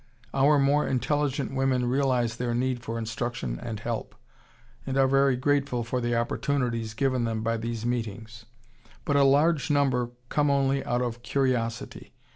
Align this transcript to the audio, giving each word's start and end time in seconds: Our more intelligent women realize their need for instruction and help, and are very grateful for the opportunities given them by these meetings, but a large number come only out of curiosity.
Our 0.33 0.57
more 0.57 0.87
intelligent 0.87 1.53
women 1.53 1.85
realize 1.87 2.37
their 2.37 2.55
need 2.55 2.81
for 2.81 2.97
instruction 2.97 3.59
and 3.61 3.79
help, 3.79 4.15
and 4.83 4.97
are 4.97 5.07
very 5.07 5.35
grateful 5.35 5.83
for 5.83 6.01
the 6.01 6.15
opportunities 6.15 6.95
given 6.95 7.23
them 7.25 7.43
by 7.43 7.57
these 7.57 7.85
meetings, 7.85 8.45
but 9.05 9.15
a 9.15 9.23
large 9.23 9.69
number 9.69 10.09
come 10.29 10.49
only 10.49 10.83
out 10.85 11.03
of 11.03 11.21
curiosity. 11.21 12.13